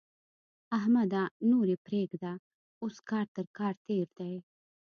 [0.77, 1.23] احمده!
[1.49, 2.33] نور يې پرېږده؛
[2.81, 4.33] اوس کار تر کار تېر دی.